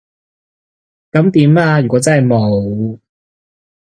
[1.11, 1.79] 噉點啊？
[1.79, 2.97] 如果真係冇